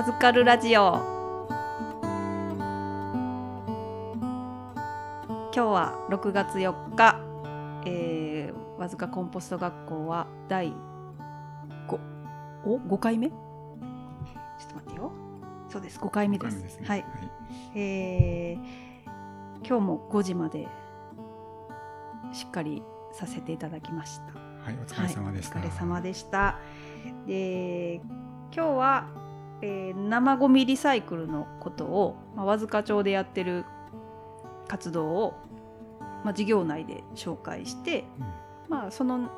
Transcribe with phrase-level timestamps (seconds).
[0.00, 0.94] 預かるラジオ。
[5.52, 7.20] 今日は6月4日、
[7.84, 12.00] えー、わずかコンポスト学校は第5
[12.64, 13.28] お？5回目？
[13.28, 15.12] ちょっと待ってよ。
[15.68, 15.98] そうです。
[15.98, 16.62] 5回目です。
[16.62, 16.88] ですね。
[16.88, 17.04] はい、
[17.74, 20.66] えー、今日も5時まで
[22.32, 22.82] しっかり
[23.12, 24.32] させていただきました。
[24.64, 25.58] はい、お疲れ様でした。
[25.58, 26.58] はい、お疲れ様でした。
[27.26, 28.00] で
[28.50, 29.19] 今日は、
[29.62, 33.64] えー生ゴミリサイクルのことを、まあ、和塚町でやってる
[34.66, 35.34] 活動を、
[36.24, 38.04] まあ、事業内で紹介して、
[38.68, 39.30] まあ、その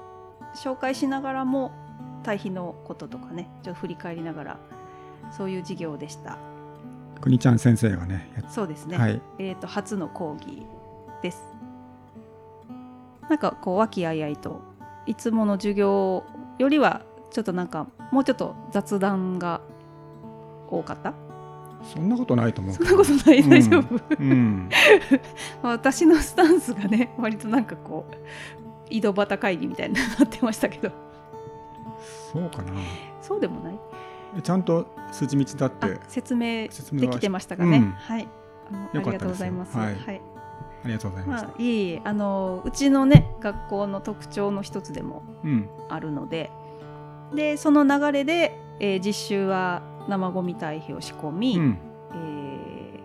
[0.54, 1.72] 紹介しながらも
[2.22, 4.60] 堆肥のこととかねちょっと振り返りながら
[5.30, 6.38] そういう事業でした。
[7.16, 10.62] うん、くにちゃん先生がね、そうですね、はい、えー、と初の講義
[11.22, 11.42] です。
[13.28, 14.60] なんかこう和気あいあいと
[15.06, 16.25] いつもの授業
[16.58, 19.62] よりはちょっとなんかもうちょっと雑談が
[20.78, 21.15] 多かった？
[21.83, 22.83] そんなことないと思うそ。
[22.83, 23.51] んなことない、うん。
[23.51, 24.69] 大丈夫、うん、
[25.62, 28.15] ま あ私のスタンスがね割となんかこう
[28.89, 30.91] 井戸端会議みたいになってましたけど。
[32.33, 32.73] そうかな。
[33.20, 33.78] そうでもない？
[34.39, 37.91] えちゃんと筋道だっあて、説明できてましたかね、うん。
[37.91, 38.28] はい。
[38.73, 39.95] ありがとうございます、はい。
[39.95, 40.20] はい。
[40.84, 41.48] ありがとうございました。
[41.48, 42.03] まあ、いえいえ。
[42.05, 46.50] あのうちのね学校の特徴の一つでもうん、あるので。
[47.34, 51.78] でその流れで、えー実習は生ゴミ堆肥を仕込み、うん、
[52.14, 53.03] えー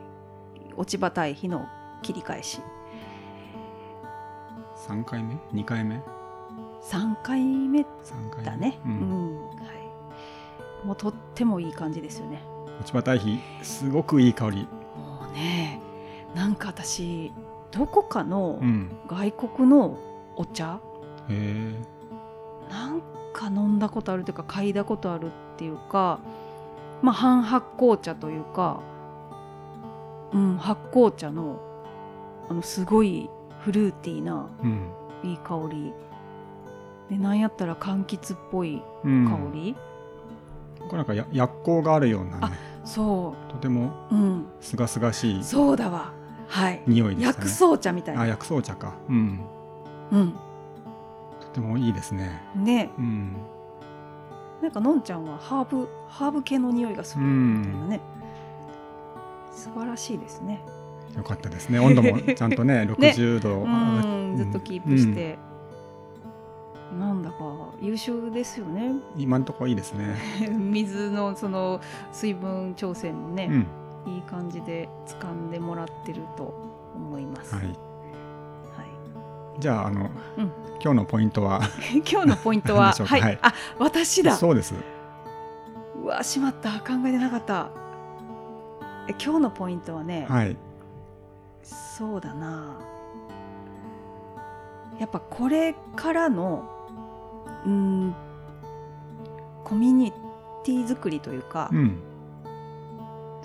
[0.80, 1.66] 落ち葉堆肥の
[2.04, 2.62] 切り返し。
[4.76, 5.96] 三回目、二回目、
[6.84, 8.46] 3回目三回目？
[8.46, 9.00] だね、ううん。
[9.00, 9.54] んは
[10.84, 12.44] い、もうとってもいい感じですよね。
[12.80, 14.68] 落ち葉堆肥、すごくいい香り。
[14.96, 15.82] もうね
[16.36, 17.34] なんか私
[17.72, 19.98] どこかのうん、外国の
[20.36, 20.80] お茶、
[21.28, 21.76] へえ、
[22.70, 23.02] なん
[23.34, 26.20] か飲んだことあるというか嗅いだことあるっていうか
[27.02, 28.82] まあ半発酵茶というか、
[30.34, 31.60] うん、発酵茶の
[32.50, 34.90] あのすごいフルーティーなうん、
[35.24, 35.94] いい香り。
[37.10, 39.76] でなんやったら柑橘っぽいうん、香り、
[40.80, 46.12] これなんかや薬効があるようなね、そとてもう、うん、すがすがしいそうだわ。
[46.48, 46.82] はい。
[46.88, 47.46] 匂いでしたね。
[47.46, 48.96] 薬草茶みたいあ、な、薬草茶か。
[49.10, 49.40] うん、
[50.12, 50.34] うん、
[51.42, 52.42] とてもいいですね。
[52.56, 52.90] ね。
[52.98, 53.36] うん、
[54.62, 58.02] なんかのんちゃんはハーブハーブ系の匂いがすうるみたいなんね、
[59.52, 60.62] 素晴らしいですね。
[61.16, 61.80] よかったですね。
[61.80, 65.38] 温度も ちゃんとね、60度、うんずっとキープして、
[67.00, 67.36] なんだか
[67.82, 68.88] 優秀ですよね。
[68.88, 70.16] うん今のところいいですね。
[70.50, 71.80] 水のその
[72.12, 73.50] 水分調整もね、
[74.06, 76.54] うん、いい感じで掴んでもらってると
[76.96, 77.56] 思います。
[77.56, 77.87] はい。
[79.58, 81.62] はいじゃああの、うん今日のポイントは
[82.10, 84.76] 今日のポイントははい、はいあ私だそうです。
[86.04, 87.70] うわしまった考えてなかった
[89.08, 90.56] え今日のポイントはね、はい。
[91.64, 92.76] そうだな
[95.00, 96.64] やっぱこれからの
[97.66, 98.16] うん
[99.64, 100.14] コミュニ
[100.64, 101.98] ティ作りというか、うん。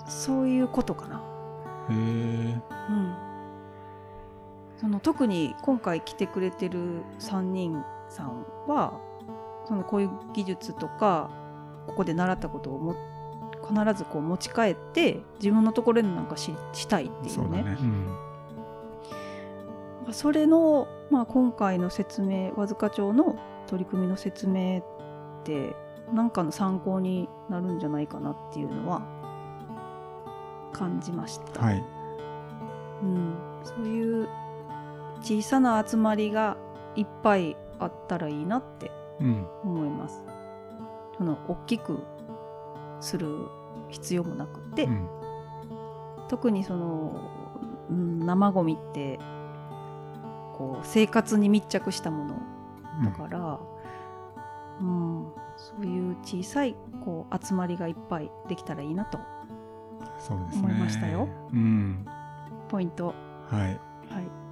[0.07, 1.15] そういうことかな。
[1.89, 2.61] へえ。
[2.89, 3.15] うん、
[4.83, 8.99] その特に今回来てくれてる3人さんは
[9.65, 11.29] そのこういう技術とか
[11.87, 12.93] ここで習ったことをも
[13.65, 17.77] 必ずこう持ち帰って自分のところでなんかししたいっていうね
[20.11, 24.83] それの、まあ、今回の説明和塚町の取り組みの説明っ
[25.45, 25.77] て
[26.11, 29.01] 何かの参考になるんじゃないかなっていうのは
[30.73, 31.61] 感じました。
[31.61, 31.81] はい。
[33.01, 34.27] うん、そういう
[35.23, 36.57] 小さな集まりが
[36.95, 39.47] いっぱいあったらいいなってうん。
[39.63, 40.23] 思います。
[41.17, 42.03] その大きく
[42.99, 43.47] する
[43.89, 45.07] 必要もなくて、うん。
[46.27, 47.31] 特にその、
[47.89, 49.19] うん、生ゴミって
[50.53, 52.35] こう生活に密着したもの
[53.03, 53.59] だから、
[54.81, 56.75] うんそういう小さい
[57.05, 59.19] こう集まりがいっぱいできたらいいなと。
[60.29, 61.27] 思いましたよ。
[61.51, 62.05] うん。
[62.69, 63.13] ポイント、
[63.49, 63.92] はい。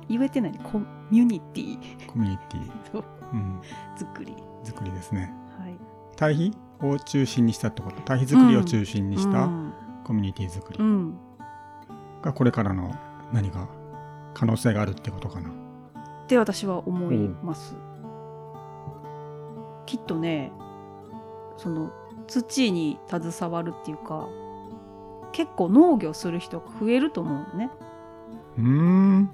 [0.01, 3.03] はい、言えてないねコミュニティコミュニティ、の
[3.33, 3.61] うん、
[3.95, 4.35] 作り。
[4.63, 5.33] 作りですね。
[5.59, 5.75] はい
[6.17, 8.01] 堆肥を中心にしたってこと？
[8.03, 11.17] 堆肥作りを中心にしたうんコミュニティ作りうん
[12.21, 12.93] がこれからの
[13.33, 13.67] 何か
[14.33, 15.49] 可能性があるってことかな。
[15.49, 15.53] っ
[16.27, 17.75] て私は思います。
[19.85, 20.51] きっとね
[21.57, 21.91] その
[22.27, 24.29] 土に携わるっていうか
[25.31, 27.69] 結構農業する人が増えると思うのね
[28.57, 29.29] うーん。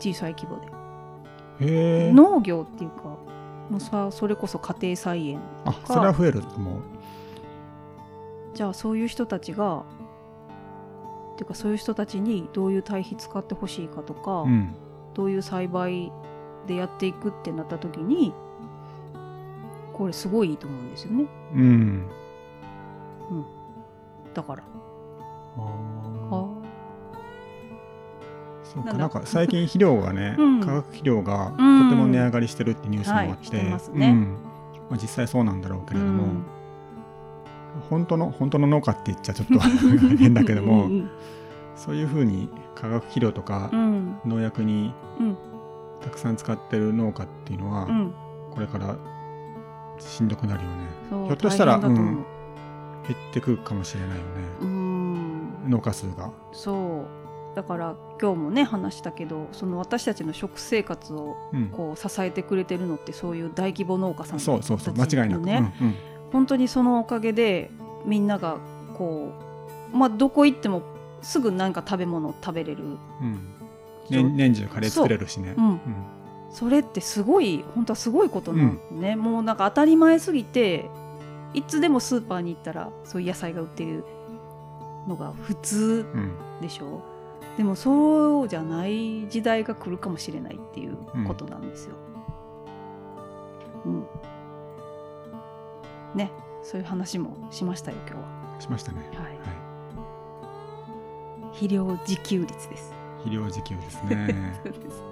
[0.00, 2.12] 小さい規模で。
[2.12, 6.80] 農業っていうかもうさそれこそ家庭菜園あ、それは増えると思う。
[8.54, 9.82] じゃあそういう人たちがっ
[11.36, 14.74] ていうかそういう人たちにどういう堆肥使ってほしいかとか、うん。
[15.14, 16.12] どういう栽培
[16.66, 18.32] でやっていくってなった時に
[19.92, 21.26] これすごいいいと思うんですよね。
[21.54, 22.06] うん。
[24.32, 24.62] だから。
[24.62, 25.99] ああー
[28.72, 30.60] そうかなんか最近肥料がね、うん。
[30.60, 33.62] 化学肥料がとてうんも値上がりしてるってニュースもあって、はいして
[33.98, 36.44] まあ、実際そうなんだろうけれども、うん。
[37.88, 39.58] 本当の本当の農家って言っちゃちょっと
[40.18, 41.10] 変だけども、うん
[41.76, 44.18] そういうふうに化学肥料とかうん。
[44.26, 45.36] 農薬にうん。
[46.02, 48.14] たくさん使ってる農家っていうのは、うん。
[48.52, 48.96] これから
[49.98, 50.76] しんどくなるよね。
[51.26, 51.80] ひょっとしたらう。
[51.80, 54.20] 減ってくるかもしれないよね、
[54.60, 55.70] うん。
[55.70, 56.30] 農家数が。
[56.52, 57.19] そう
[57.54, 61.68] だから今日もね話したけどその私たちの食生活をうん。
[61.68, 65.94] こう支えてくれてるのってそういう大規模農家さんそうそうそうたち間違いなく、ね、うんうん。
[66.32, 67.70] 本当にそのおかげで
[68.04, 68.58] みんなが
[68.94, 69.32] こ
[69.92, 70.82] うまあどこ行っても
[71.22, 73.40] すぐ何か食べ物を食べれる、うん。
[74.08, 75.54] 年年中カレー作れるしね。
[75.56, 75.60] う。
[75.60, 75.64] ん。
[75.64, 75.80] うん。
[76.50, 80.90] それってすごい本当はすごいことなのね、もうなんか当たり前すぎて
[81.54, 84.04] いつでもスーパーに行ったらそういう野菜が売ってる
[85.06, 86.32] のが普通うん。
[86.60, 87.02] でしょ
[87.56, 91.94] でもそうじゃない時代が来るかもしれないっていうことなんですよ。
[93.86, 94.06] うん。
[96.14, 96.30] ね、
[96.62, 98.16] そういう話もしましたよ今
[98.58, 99.08] 日しましたね。
[99.14, 99.22] は。
[99.22, 99.32] はい。
[99.32, 99.40] はい
[101.52, 102.92] 肥料自給率です。
[103.18, 104.60] 肥料自給ですね。
[104.64, 105.02] そうです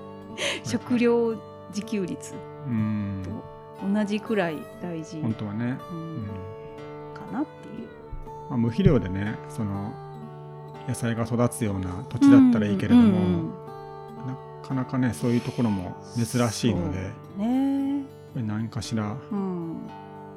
[0.71, 1.35] 食料
[1.71, 2.35] 自給率
[2.67, 6.27] うんと同じくらい大事、本当はね、ううんん
[7.13, 7.89] かなっていう。
[8.49, 9.93] まあ、無肥料でねその
[10.89, 13.51] 野菜が育つような土地だったらいいけれども、うんうん
[14.27, 18.03] なかなかねそういうところも珍しいのでね。
[18.35, 19.17] 何かしら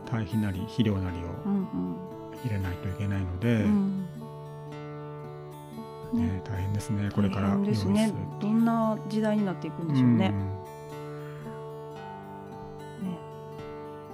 [0.05, 1.67] 堆肥なり肥料なりをうん
[2.43, 4.05] 入れないといけないのうで、ん
[6.13, 6.19] うん。
[6.19, 8.13] ね、大変ですねこれからですね。
[8.39, 10.29] どんな時代になっていくんでしょうね。
[10.29, 10.33] ね。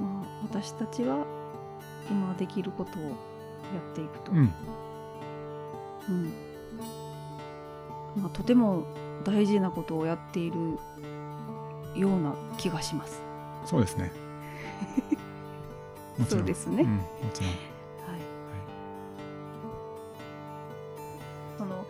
[0.01, 1.25] まあ、私たちは
[2.09, 3.09] 今できることをや
[3.91, 4.51] っていくと、うん、
[6.09, 6.48] うんうん
[8.21, 8.86] まあ、とても
[9.24, 10.80] 大事なことをやっている
[11.95, 13.21] ような気がします。
[13.65, 14.12] そうですね。
[16.18, 16.83] もちろんそうですね。
[16.83, 17.51] うん、もちろん。
[17.51, 17.59] はい。
[21.57, 21.86] その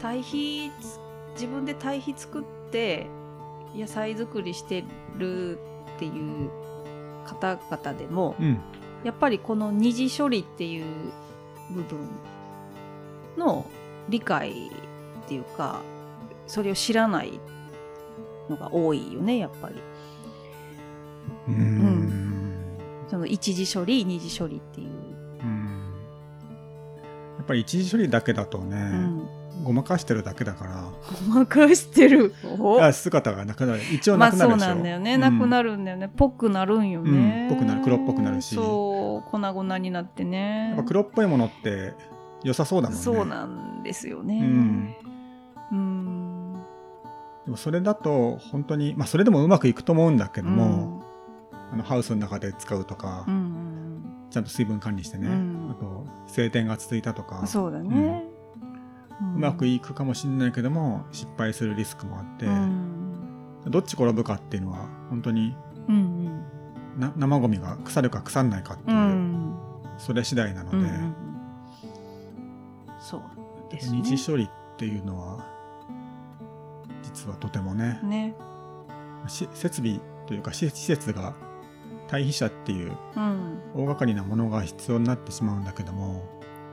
[0.00, 1.00] 堆肥つ
[1.34, 3.06] 自分で堆肥作って
[3.74, 4.84] 野菜作りして
[5.18, 5.58] る
[5.96, 6.50] っていう
[7.26, 8.58] 方々でも、うん、
[9.04, 10.84] やっぱりこの二次処理っていう
[11.70, 12.08] 部分
[13.36, 13.66] の
[14.08, 14.70] 理解
[15.24, 15.80] っていうか
[16.46, 17.40] それを知らない
[18.48, 19.74] のが多いよねやっぱり。
[21.48, 22.52] うーん。
[23.08, 24.88] その一次処理二次処理っていう、
[25.40, 25.92] うん。
[27.38, 30.84] やっぱり一時処理だけだとね、うん、ごまかしてるだけだから。
[31.28, 32.34] ごまかしてる。
[32.92, 33.80] 姿がなくなる。
[33.92, 36.10] 一応まあそうなくなるでしょ、なんだよね、なくなるんだよね。
[36.16, 37.56] ぽくなるんよね、うん。
[37.56, 37.82] ぽくなる。
[37.82, 38.56] 黒っぽくなるし。
[38.56, 39.30] そう。
[39.30, 40.70] 粉々になってね。
[40.70, 41.94] やっぱ黒っぽいものって
[42.46, 43.02] 良さそうだもんね。
[43.02, 44.38] そうなんですよね。
[44.40, 44.94] うん。
[45.72, 46.52] うん。
[47.44, 51.02] でもそれだと本当にまあそれでもうまくいくと思うんだけども、
[51.72, 53.76] あのハウスの中で使うとか、うんうん
[54.28, 55.70] ちゃんと水分管理してね、うん。
[55.70, 57.40] あと晴天が続いたとか。
[57.40, 58.24] うん、そうだね、
[59.34, 63.62] うまくいくかもしれないけども失敗するリスクもあって、うん。
[63.66, 65.56] どっち転ぶかっていうのは本当に
[65.88, 66.44] うん
[66.98, 69.58] な生ゴミが腐るか腐んないかってういう、ん。
[69.98, 71.25] それ次第なので、うんうん
[73.08, 73.22] そう
[73.70, 73.98] ですね。
[73.98, 75.44] 二次処理っていうのは
[77.02, 78.34] 実はとてもねね。
[79.28, 81.34] し設備というか施施設が
[82.08, 83.60] 堆肥車っていううん。
[83.74, 86.24] 大掛かりなものが必要になってしまうんだけども、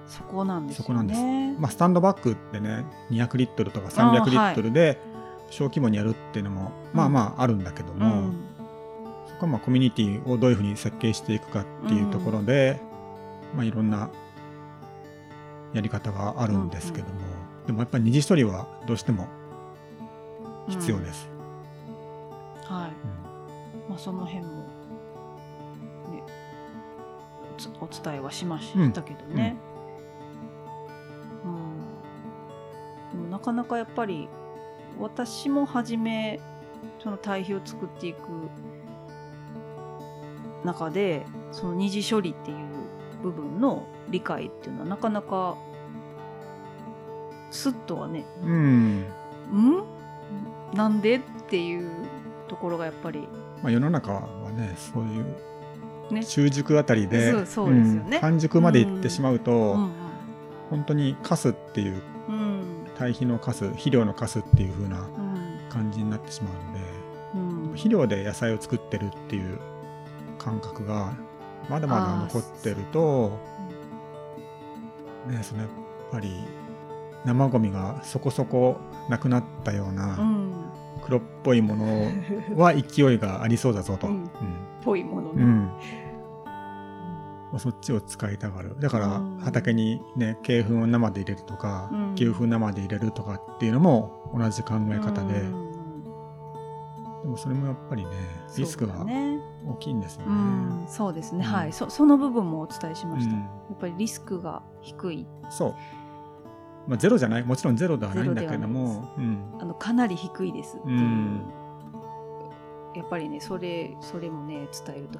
[0.07, 0.83] そこなんですよね。
[0.85, 1.21] そこなんです。
[1.61, 4.99] まあ、スタンドバッグってね200リットルとかあ300ーリットルで
[5.49, 8.35] 小規模にやるっていうのも、まあまああるんだけどうも、ん。
[9.27, 12.79] そこはまあコミュニティをどういうふうに設計していくかっていうところで、
[13.55, 14.09] まあいろんな
[15.73, 17.13] やり方があるんですけども、
[17.65, 19.27] でもやっぱり二次処理はどうしても
[20.67, 21.29] 必要です。
[22.65, 22.91] はい。
[22.91, 23.89] うん。
[23.89, 24.51] まあ、その辺も、
[26.11, 26.23] ね、
[27.57, 29.57] つお伝えはしましたけどね、
[33.13, 33.29] うん。
[33.29, 34.29] なかなかやっぱり
[34.99, 36.39] 私も初め
[37.01, 38.19] その堆肥を作っていく
[40.63, 42.57] 中でその二次処理っていう
[43.23, 45.55] 部分の理解っていうのはなかなか
[47.49, 48.99] スッとはねうん。
[48.99, 49.83] ん？
[50.73, 51.89] なんでっていう
[52.47, 53.27] ところがやっぱり。
[53.61, 55.25] まあ、世の中はねそういう
[56.11, 56.23] ね。
[56.25, 58.17] 中熟あたりでそうそうですよね。
[58.17, 59.91] ん半熟までいってしまうと、うん。
[60.69, 62.35] 本当にカスっていううん。
[62.35, 62.63] うん
[62.95, 65.59] 堆肥のカス肥料のカスっていう風なうん。
[65.69, 66.79] 感じになってしまうので
[67.35, 67.67] うん。
[67.69, 69.59] 肥料で野菜を作ってるっていう
[70.37, 71.13] 感覚が
[71.69, 73.39] まだまだ残ってると
[75.27, 75.71] ねそのやっ
[76.11, 76.31] ぱり
[77.25, 78.77] 生ゴミがそこそこ
[79.09, 80.71] なくなったよううなん。
[81.03, 82.07] 黒っぽいもの
[82.55, 84.29] は勢いがありそうだぞと、うん。
[84.83, 85.65] ぽいものね、うん。
[86.45, 88.77] まあそっちを使いたがる。
[88.79, 89.39] だからうん。
[89.39, 92.13] 畑にね鶏粉を生で入れるとか、うん。
[92.13, 95.73] 牛糞生で入れるとかっていうのも同じ考え方で、うん。
[97.23, 98.11] でもそれもやっぱりね。
[98.57, 99.05] リスクが
[99.67, 100.27] 大きいんですよね。
[100.27, 101.51] うん、そうですね、うん。
[101.51, 101.73] はい。
[101.73, 103.41] そその部分もお伝えしました、うん。
[103.41, 105.27] やっぱりリスクが低い。
[105.49, 105.75] そう、
[106.87, 107.43] まあ、ゼロじゃない。
[107.43, 109.55] もちろんゼロではないんだけれども、うん。
[109.59, 111.41] あのかなり低いですっていう、うん。
[112.95, 115.19] やっぱりねそれそれもね伝えると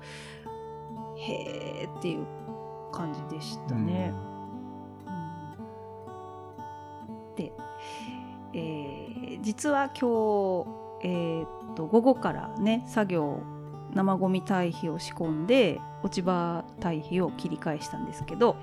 [1.18, 2.26] へーっていう
[2.92, 4.14] 感じでしたね。
[5.08, 5.10] う
[7.32, 7.36] ん。
[7.36, 7.54] で、
[8.54, 10.64] えー実は今
[11.02, 13.42] 日、えーっと午後からね作業
[13.96, 18.56] 生ゴミ堆肥を仕込んで落ち葉堆肥を切り返したんですけど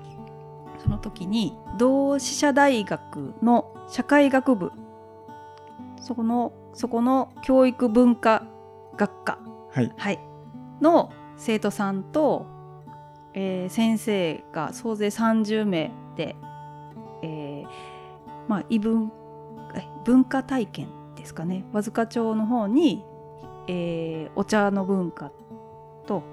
[0.77, 4.71] その時に同志社大学の社会学部
[6.01, 8.47] そこのそこの教育文化
[8.97, 9.39] 学科、
[9.71, 9.91] はい。
[9.97, 10.19] はい、
[10.81, 12.45] の生徒さんと、
[13.33, 16.35] えー先生が総勢30名で、
[17.23, 17.67] えー
[18.47, 19.11] まあ、異文
[19.75, 21.65] え文化体験ですかね。
[21.71, 23.03] 和塚町の方に、
[23.67, 25.31] えーお茶の文化
[26.07, 26.23] と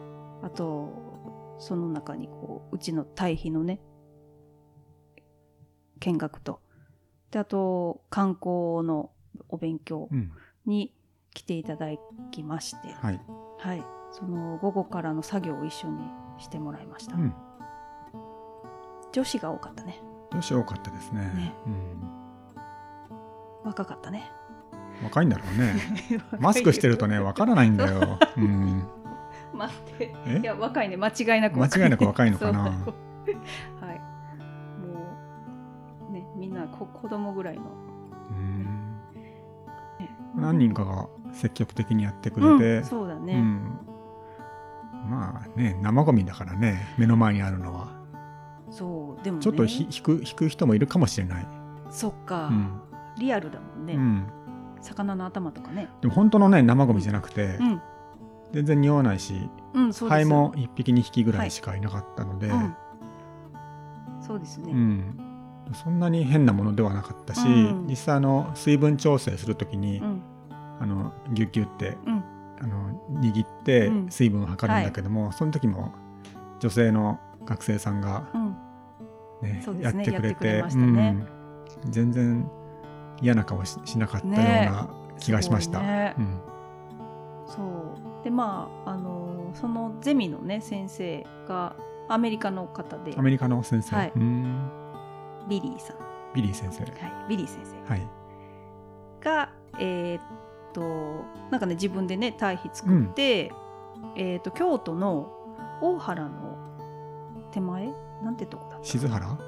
[0.42, 3.80] あとその中にこううちの堆肥のね
[6.00, 6.61] 見学と。
[7.30, 9.11] であと観光の
[9.49, 10.32] お勉強うん。
[10.66, 10.92] に
[11.35, 11.87] 来ていただ
[12.30, 13.20] きまして、はい。
[13.58, 16.02] はい、その午後からの作業を一緒に
[16.38, 17.35] してもらいました、うん、
[19.12, 22.00] 女子が多かったね女子多かったですねねうん、
[23.64, 24.30] 若かったね
[25.02, 25.74] 若いんだろうね。
[26.40, 28.82] マスクしてるとねわからないんだよ、うん、
[29.54, 30.14] 待って。
[30.26, 30.40] え？
[30.40, 30.96] いや若いね。
[30.96, 32.60] 間違いなく若間違いなく若いのかな。
[32.62, 32.74] はい。
[32.74, 32.80] も
[36.10, 37.62] うねみんなこ子供ぐらいの、
[38.30, 38.64] うん。
[40.00, 40.10] ね。
[40.36, 43.78] 何人かが積極的にやってくうんれて、そうだね、うん。
[45.10, 47.98] まあね生ゴミだからね目の前にあるのは。
[48.70, 51.46] そうでも、ね、ちょっとひ引く引く人もいるかもしれない、
[51.88, 52.82] そっか、うん。
[53.18, 54.26] リアルだもんね、うん、
[54.80, 55.88] 魚の頭とかね。
[56.00, 57.82] でも本当のね生ゴミじゃなくて、うん。
[58.52, 62.75] 全然匂わないしうんハエも1匹2匹ぐらいしかいなかったので、うん、
[64.23, 65.20] そうですね、うん。
[65.75, 67.87] そんなに変なものではなかったし、うん。
[67.87, 70.23] 実際あの水分調整するときに、うん。
[70.80, 72.25] あのギュッギュッてうん。
[72.61, 74.11] あの握ってうん。
[74.11, 75.92] 水分を測るんだけども、その時も
[76.61, 78.56] 女性の学生さんが、うん。
[79.42, 79.82] ねね。
[79.82, 81.26] やってくれてね。
[81.85, 81.90] うん。
[81.90, 82.50] 全然
[83.20, 85.78] 嫌な顔ししなかったようねな気がしました。
[85.78, 86.14] すごいね。
[86.18, 86.40] うん。
[87.46, 88.25] そう。
[88.25, 91.75] でまああのそのゼミのね先生が
[92.08, 93.14] アメリカの方で。
[93.16, 94.12] アメリカの先生、はい。
[94.14, 94.70] うん。
[95.48, 95.96] ビリーさん、
[96.34, 96.92] ビリー先生、はい、
[97.26, 97.90] ビリー先生。
[97.90, 98.06] はい、
[99.20, 100.22] がえーっ
[100.75, 100.80] と
[101.50, 103.50] なんかね自分でね堆肥作って、
[104.14, 105.32] えーっと京都の
[105.80, 106.58] 大原の
[107.50, 107.94] 手前？
[108.22, 109.26] なんてとこだった静原？
[109.26, 109.38] ん？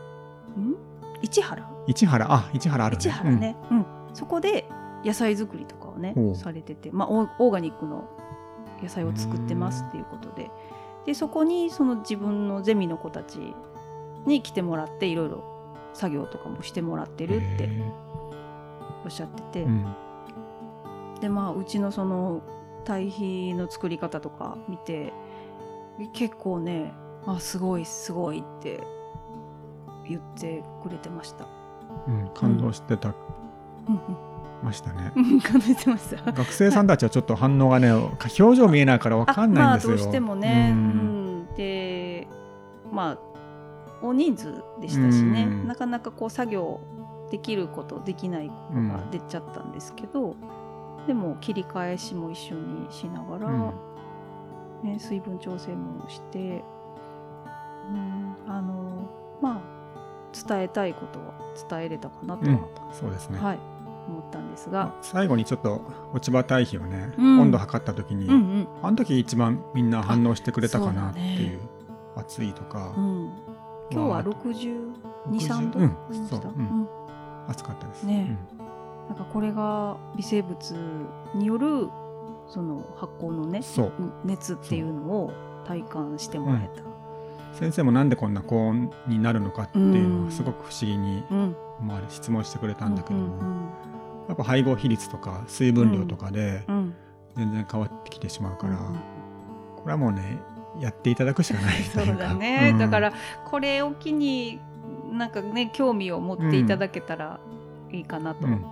[1.22, 1.70] 市原？
[1.86, 2.26] 市原。
[2.32, 3.02] あ市原あるね。
[3.02, 3.86] 市原ね、うん。
[4.14, 4.68] そこで
[5.04, 8.08] 野菜作りとかをねされてて、まあ、オーガニックの
[8.82, 10.50] 野菜を作ってますっていうことで。
[11.06, 13.54] でそこにその自分のゼミの子たち
[14.26, 15.42] に来てもらっていろいろ
[15.94, 17.68] 作業とかもしてもらってうんるってへ
[19.04, 19.94] おっしゃってて、ーうん。
[21.20, 22.42] でまあうちのその
[22.84, 25.14] 堆肥の作り方とか見て
[26.12, 26.92] 結構ね
[27.26, 28.80] あすごいすごいって
[30.10, 31.46] 言ってくれてました。
[32.06, 34.00] うん、感動してた、うん
[34.62, 35.12] ましたね。
[35.16, 36.32] うんうん感動してました。
[36.32, 39.94] 学生さんたちはちょっと反応がね表情見えないからわかんないんですよ。
[39.94, 42.28] あまあどうしてもね、ううんんで
[42.92, 43.18] まあ
[44.02, 46.80] 大人数でしたしね、うんなかなかこう作業
[47.30, 50.36] できることできないことが出ちゃったんですけど、
[51.06, 53.72] でも切り返しも一緒にしながら、うん
[54.82, 56.64] ね、水分調整もして、
[57.88, 59.08] うん、あの
[59.40, 59.79] まあ
[60.32, 61.34] 伝えたいことは
[61.68, 62.46] 伝えれたかなと。
[62.46, 62.60] は、うん
[62.92, 63.38] そうですね。
[63.38, 63.58] はい、
[64.08, 65.82] 思ったんですが、最後にちょっと
[66.12, 67.40] 落ち葉堆肥をね、うん。
[67.40, 68.68] 温度測った時に、うんうん。
[68.82, 71.58] あの時一番みんな反応してくれたかなっていうだね。
[72.16, 73.32] う暑いとか、うん、
[73.90, 74.94] 今日はまあ62、
[75.28, 75.92] 60 3度うんう。
[76.12, 76.80] うん。
[76.80, 76.88] うん。
[77.48, 78.04] 暑かったです。
[78.04, 78.36] ね。
[79.08, 80.74] なんかこれが微生物
[81.34, 81.88] による
[82.48, 83.60] その発酵のね
[84.24, 85.32] 熱っていうのを
[85.66, 86.89] 体感してもらえた。
[87.52, 93.70] 先生もなんでこんな高温になるのかっていうのうんはすごく不思議にうん、思われ質問してくれたんだけども、うん
[94.28, 96.62] やっぱ配合比率とか水分量とかで
[97.36, 99.00] 全然変わってきてしまうから、うん
[99.76, 100.38] これはもうね
[100.78, 102.78] やっていただくしかないとそいううかだね、うん。
[102.78, 103.12] だから
[103.46, 104.60] これを機に
[105.10, 107.40] なんかね興味を持っていただけたら
[107.90, 108.64] いいかなと、うん。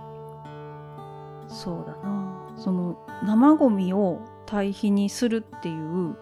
[1.49, 2.53] そうだな。
[2.57, 6.15] その生ゴミを堆肥にするっていう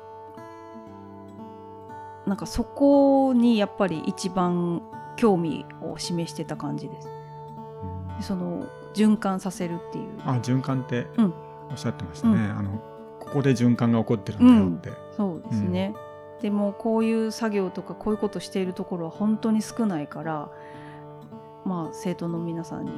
[2.27, 4.81] なんかそこにやっぱり一番
[5.15, 7.09] 興味を示してた感じです。
[8.17, 8.23] うん。
[8.23, 10.09] その循環させるっていう。
[10.25, 11.33] あ循環ってうん。
[11.69, 12.51] おっしゃってましたね、うん。
[12.57, 12.71] あの
[13.19, 15.93] ここで循環が起こってるんだよって、そうですね、
[16.41, 20.49] でもこういう作業とかこういうことしているところは本当に少ないから
[21.65, 22.91] まあ生徒の皆さんに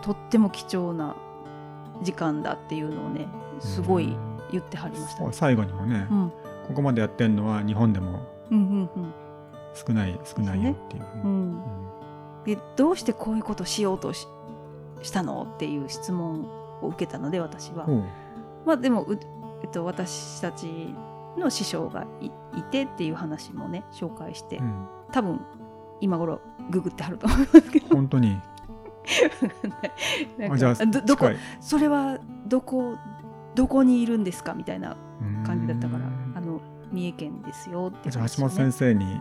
[0.00, 1.16] とっても貴重な
[2.02, 3.28] 時間だっていうのをね
[3.60, 4.16] すごい
[4.50, 5.28] 言ってはりましたね。
[5.32, 6.32] 最後にもね、うん。
[6.66, 8.20] ここまでやってるのは日本でも
[8.50, 9.14] うんうん
[9.74, 11.02] 少ない少ないよっていう。
[11.02, 11.28] ふうにうん。
[11.28, 14.26] うん、でどうしてこういうことしようとし
[15.02, 16.48] したのっていう質問
[16.80, 17.84] を受けたので私は。
[17.86, 17.92] う。
[17.92, 18.04] ん
[18.64, 19.18] まあでもう、
[19.62, 20.94] えっと、私たち
[21.36, 24.86] の師匠がいいてっていう話もね紹介して、うん。
[25.12, 25.40] 多分
[26.00, 27.96] 今頃ググってはると思いますけど。
[27.96, 28.40] 本当に。
[30.56, 31.28] じゃあどどこ
[31.60, 32.96] それはどこ
[33.54, 34.96] どこにいるんですかみたいな
[35.44, 36.06] 感じだったから
[36.94, 39.20] 三重県ですよってじゃあ橋本先生に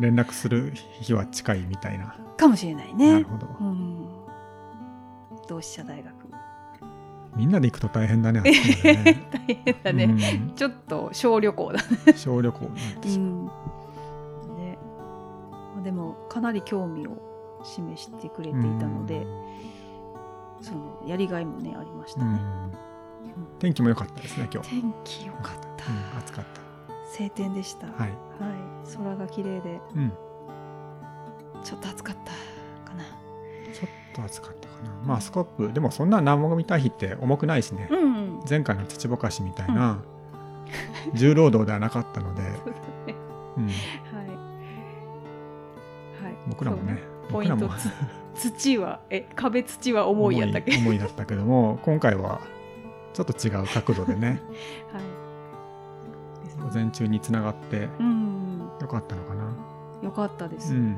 [0.00, 3.24] 連絡する日は近いみたいな、かもしれないなねる。
[3.24, 3.46] ほど。
[3.60, 4.06] うん、
[5.48, 6.12] 同志社大学。
[7.34, 12.64] みんなで行くと大変だね 大変だね、ちょっと小旅行だうん小旅行。
[12.64, 13.00] なん。
[13.00, 13.50] てしうん
[15.82, 19.26] でもかなり興味を示してくれていたので、
[20.60, 22.91] そのやりがいもねありましたね、うん
[23.58, 26.44] 天気も良かったですね今日、天気良かった、うん、暑かっ
[27.12, 28.16] 晴天でした、たはい、は
[28.48, 29.80] い、空が綺麗で。
[29.94, 30.12] うん、
[31.62, 32.32] ちょっと暑かった
[32.90, 33.04] かな。
[33.74, 34.90] ちょっと暑かったかな。
[35.06, 40.02] まあスコップでもそんな生ゴミ堆肥って重くないしね、うん、うん、前回の土ぼかしみたいな
[41.12, 43.14] 重労働ではなかったので、そうだね。
[43.58, 43.74] うん、はい、
[46.24, 46.98] はい、僕らもね
[47.30, 47.80] ポイント僕らも。
[48.34, 52.40] つ土はえ壁土は重いやったっけ重い重いだったけども今回は
[53.12, 54.40] ちょっと違う角度でね。
[54.92, 55.02] はい。
[56.62, 58.58] 午前中につながってうん。
[58.80, 59.44] よかったのかな、
[60.02, 60.96] よかったです、うん、うん。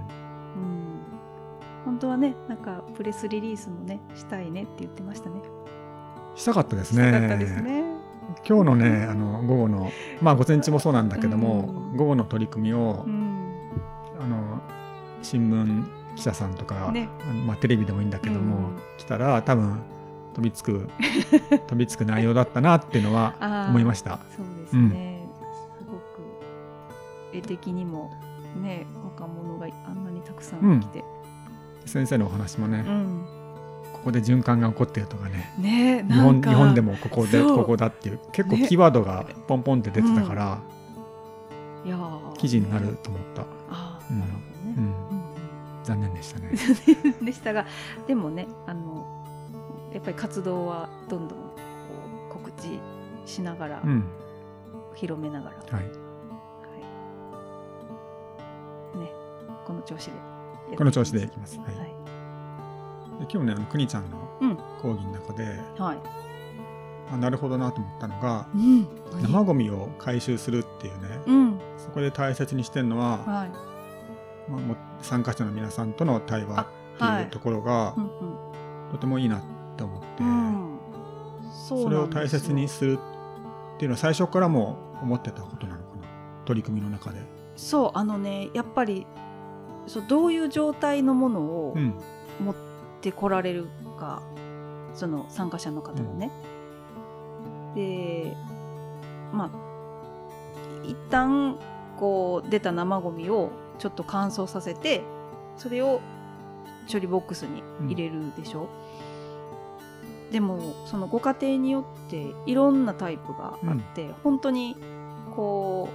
[1.85, 5.43] 本当はねなんかプレスリリースもねしたいねって言ってましたね。
[6.35, 7.05] したかったですね。
[7.05, 7.85] したかったですね。
[8.49, 9.91] 今日のねあの午後の
[10.23, 11.97] まあ午前中もそうなんだけども、うん。
[11.97, 13.61] 午後の取り組みを、うん、
[14.21, 14.61] あの
[15.23, 15.85] 新聞
[16.17, 17.09] 記者さんとか、ね。
[17.47, 18.77] まあ、テレビでもいいんだけども、うん。
[18.97, 19.81] 来たら多分
[20.35, 20.89] 飛びつく
[21.69, 23.35] 飛びつく内容だったなっていうのは
[23.71, 24.19] 思いました。
[24.37, 25.27] そうですね、
[25.79, 26.03] すごく
[27.33, 28.11] 絵的にも
[28.61, 31.05] ね若者があんなにたくさん来て、
[31.87, 33.25] 先生のお話もね、うん。
[33.93, 35.55] ここで循環が起こってるとかね。
[35.59, 40.59] ね日本日本でもここでここだっていう結構ねキーワードがポンポンって出てたから、
[41.85, 42.37] いやー。
[42.37, 43.49] 記事になると思った、うん。
[43.71, 45.25] あーなるほどね、うん、うん
[45.85, 46.51] 残念でしたね。
[47.23, 47.67] でしたが
[48.07, 48.94] でもねあの
[49.95, 51.45] やっぱり活動はどんどんこ
[52.31, 52.81] う告知
[53.25, 54.05] しながら、うん。
[54.97, 55.73] 広めながら、はい。
[55.73, 55.85] はい、
[58.99, 59.13] ね、
[59.65, 60.13] この調子で
[60.77, 61.59] この調子でいきます。
[61.59, 61.67] はい。
[61.77, 61.87] はい。
[61.87, 61.93] で
[63.33, 64.57] 今日ねあのくにちゃんのうん。
[64.83, 65.45] 講義の中で、
[65.79, 65.99] はい。
[67.13, 68.89] あなるほどなと思ったのがうん。
[69.23, 71.61] 生ゴミを回収するっていうね、うん。
[71.79, 73.51] そこで大切にしてるのは、はい。
[74.51, 76.67] まあ、参加者の皆さんとの対話っ
[76.99, 77.25] てはい。
[77.25, 78.11] いうところがうん
[78.93, 79.43] とてもいいな
[79.75, 80.29] って思って、うん。
[80.29, 80.79] うん
[81.67, 82.99] そうそれを大切にする
[83.77, 86.03] っていうのは最初からも思ってたことなのかな？
[86.45, 87.21] 取り組みの中で。
[87.57, 89.07] そうあのねやっぱり
[89.87, 91.95] そうどういう状態のものをうん。
[92.41, 92.55] 持っ
[93.01, 94.21] てこられるか、
[94.93, 96.33] その参加者の方がね。
[97.77, 98.37] で
[99.33, 99.51] まあ
[100.85, 101.57] 一旦
[101.97, 105.03] こう出た生ゴミをちょっと乾燥させて
[105.57, 106.01] それを
[106.91, 108.69] 処理ボックスに入れるでしょ、
[110.35, 114.77] でもそのご家庭によっていろんなタイプがあって、本当に
[115.37, 115.89] こ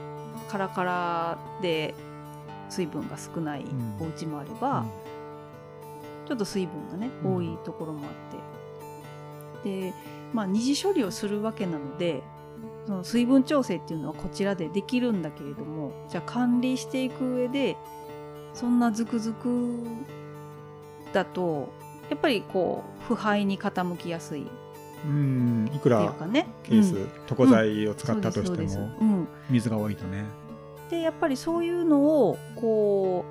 [0.47, 1.93] うカラカラで
[2.69, 3.97] 水分が少ないん。
[3.99, 4.86] お家もあれば、
[6.25, 7.36] ちょっと水分がね、うん。
[7.36, 9.82] 多いところもあって。
[9.82, 9.93] で
[10.34, 12.23] まあ二次処理をするわけなので
[12.86, 17.75] その水分調整っていうのはこちらでできるんだけれどもじゃあ管理していく上で
[18.54, 19.84] そんなズクズク
[21.12, 21.73] だと
[22.10, 24.48] やっぱりこう腐敗に傾きやすい。
[25.06, 26.48] うんいくらかね。
[26.63, 27.10] ケース、うん。
[27.30, 30.26] 床材を使ったとしても水が多いとね
[30.89, 33.24] でやっぱりそういうのをこ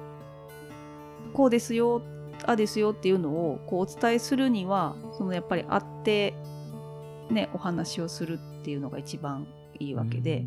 [1.28, 2.00] うこうですよ
[2.46, 6.34] あですよっていうのをこうお伝えするにはそのやっぱり会って
[7.30, 9.46] ねお話をするっていうのが一番
[9.78, 10.44] いいわけで、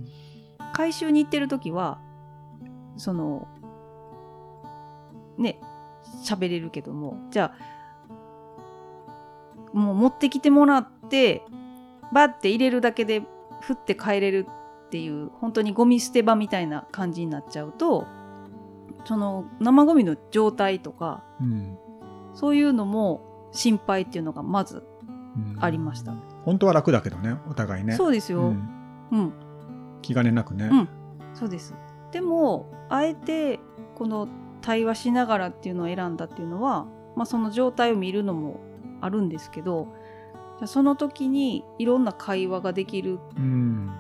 [0.74, 2.00] 回収に行ってる時は
[2.98, 3.48] その
[5.38, 5.60] ね
[6.26, 7.81] 喋れるけどもじゃあ
[9.74, 11.44] もう持ってきてもらって
[12.14, 13.24] バッて入れるだけで
[13.62, 14.48] 振って帰れる
[14.88, 18.06] っていう本当にゴミ捨て場みたいな感じになっちゃうと
[19.06, 21.78] その生ゴミの状態とかうん。
[22.34, 24.84] そういうのも心配っていうのがまず
[25.36, 25.64] うん。
[25.64, 26.14] ありました。
[26.44, 27.96] 本当は楽だけどねお互いね。
[27.96, 28.70] そうですよ、うん。
[29.12, 29.34] うん。
[30.02, 30.90] 気兼ねなくね、うん。
[31.34, 31.74] そうです。
[32.12, 33.60] でも、あえて、
[33.96, 34.28] この
[34.62, 38.60] 対話しながらっていうのを選んだっていうのは、まあその状態を見るのも
[39.02, 39.88] あるんですけど、
[40.58, 43.20] じゃあその時にいろんな会話ができる。
[43.36, 43.92] うん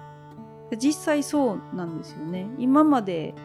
[0.77, 2.47] 実際そうなんですよね。
[2.57, 3.35] 今まで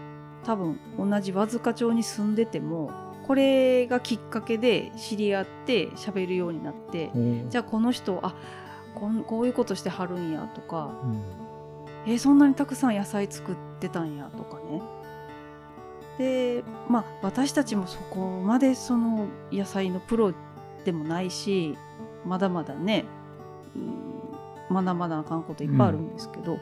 [0.45, 2.90] 多分同じ和塚町に住んでても、
[3.27, 7.11] これがきっかけで知り合って喋るようになって、
[7.51, 8.37] じゃあこの人、あ
[8.95, 11.23] こんこういうことしてはるんやとか、うん
[12.07, 14.81] えーそんなにたくさん野菜作ってたんやとかね
[16.19, 20.33] でまあ私たちもそこまでその野菜のプロ
[20.87, 21.77] でもないし
[22.25, 23.05] まだまだね、
[24.70, 26.59] うん、学ばなあかんこといっぱいあるんですけど、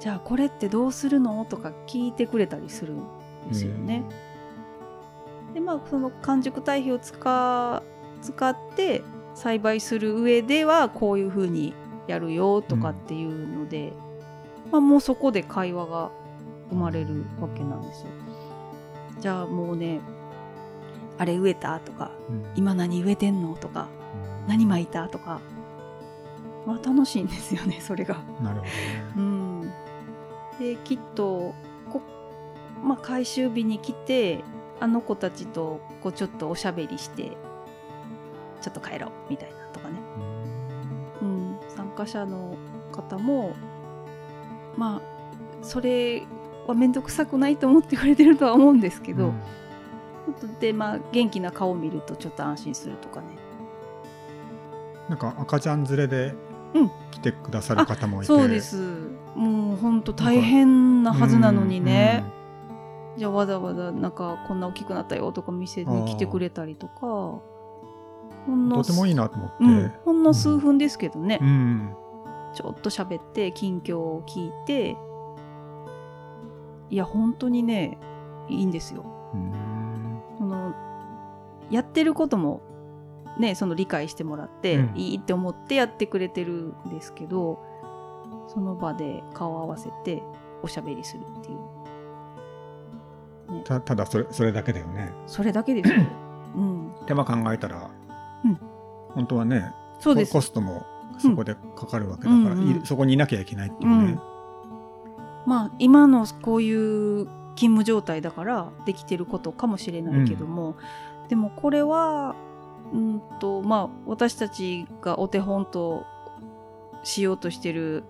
[0.00, 1.44] じゃあこれってどうするの？
[1.44, 3.02] とか聞いてくれたりするん
[3.48, 4.04] ですよね。
[5.54, 7.82] でまあその完熟堆肥を使
[8.22, 9.02] 使って
[9.34, 11.74] 栽培する上ではこういうふうに
[12.06, 13.92] やるよとかっていうので、
[14.70, 16.10] まあ、もうそこで会話が
[16.70, 18.06] 生まれるわけなんですよ。
[19.20, 20.00] じゃあもうね
[21.18, 22.44] あれ植えたとかうん。
[22.56, 23.88] 今何植えてんのとか
[24.46, 25.40] 何巻いたとか、
[26.66, 28.16] まあ、楽しいんですよね それが。
[28.42, 28.66] なるほ
[29.16, 29.26] うどね。
[29.26, 29.72] ん、
[30.58, 31.54] できっと
[31.90, 32.02] こ、
[32.82, 34.42] まあ、回収日に来て
[34.80, 37.30] あの子たちとこうちょっとおしゃべりして
[38.60, 39.94] ちょっと帰ろうみたいなとかね、
[41.22, 42.56] うん、参加者の
[42.92, 43.54] 方も
[44.76, 46.22] まあそれ
[46.66, 49.40] は面倒くさくないと思ってくれてるとは思うんですけど、うん
[50.60, 53.26] でまあ元気な顔を見るとちょっと安心するとかね。
[55.08, 56.34] なんか赤ちゃん連れで
[56.74, 56.90] うん。
[57.10, 58.76] 来てくださる方もいて、そうです。
[59.34, 62.24] もうほんと大変なはずなのにね、
[63.16, 66.94] じゃあわざわざなんかこんな大きくなったよとか店に来てくれたりとか。
[67.00, 67.42] ほ
[68.48, 71.94] うんんのとてもいいなと思って、うん、ほんの数分ですけどね、うん。
[72.54, 74.96] ちょっと喋って近況を聞いて。
[76.90, 77.98] いや本当にね
[78.48, 79.04] いいんですよ。
[79.34, 79.52] うん。
[79.52, 79.73] そ
[80.54, 80.74] の
[81.70, 82.62] やってることも
[83.38, 84.96] ねその理解してもらって、うん。
[84.96, 87.58] いいって思ってやってくれてるんですけど
[88.48, 90.22] その場で顔を合わせて
[90.62, 91.58] おしゃべりするっていう。
[93.64, 95.12] たただそれそれだけだよね。
[95.26, 96.02] それだけですよ。
[96.56, 97.90] うん、手間考えたら、
[98.44, 98.58] うん。
[99.14, 100.32] 本当はねそうです。
[100.32, 100.84] コストも
[101.18, 102.82] そこでかかるわけだから、うんうんうん。
[102.82, 104.18] いそこにいなきゃいけないっていうね、
[105.46, 110.76] まあ今のこういう勤務状態だからできてることかもしれないけども、
[111.28, 112.34] でもこれは
[112.92, 116.04] うんとまあ私たちがお手本と
[117.02, 118.04] しようとしてる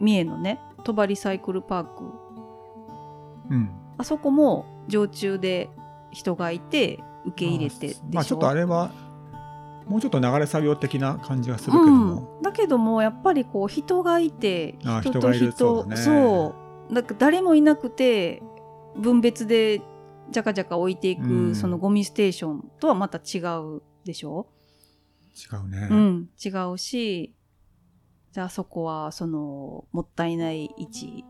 [0.00, 2.04] 三重のね鳥羽リサイクルパーク。
[3.50, 3.70] うん。
[3.98, 5.68] あそこも常駐で
[6.10, 8.04] 人がいて受け入れてでしょ。
[8.12, 8.90] まあちょっとあれは
[9.86, 16.02] もうちょっと流れ作業的な感じがするけども、うん、だけどもやっぱりこう人がいてあ人と人がいる人そうだね。
[16.02, 16.54] そ
[16.90, 16.94] う。
[16.94, 18.42] だ誰もいなくて
[18.96, 19.82] 分別で
[20.30, 21.54] じゃかじゃか置いていく、うん。
[21.54, 24.46] そのゴミステーションとはまた違うでしょ、
[25.34, 27.34] 違うね、うん、違うし
[28.32, 31.24] じゃあそこはそのもったいない位置。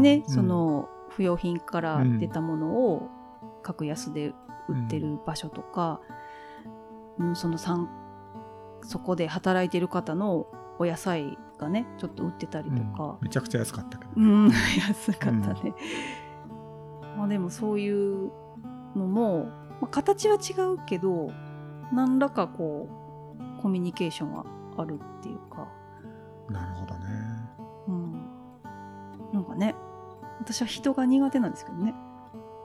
[0.00, 0.34] ね、うん。
[0.34, 3.08] その不用品から出たものを
[3.62, 4.32] 格安で
[4.68, 6.00] 売ってる場所とか、
[7.18, 7.36] うん。
[7.36, 7.88] そのさん
[8.82, 10.46] そこで働いてる方の
[10.78, 13.18] お野菜がねちょっと売ってたりとか。
[13.20, 14.50] うん、めちゃくちゃ安かったけど、うん、
[14.88, 15.74] 安かったね、
[17.16, 18.30] まあでもそういう
[18.96, 19.46] のも、
[19.80, 21.30] まあ、形は違うけど
[21.92, 22.88] 何らかこ
[23.58, 24.44] うコミュニケーションは
[24.76, 25.68] あるっていうか。
[26.50, 27.00] なるほどね。
[27.88, 28.12] うん、
[29.32, 29.74] なんかね
[30.40, 31.94] 私は人が苦手なんですけどね。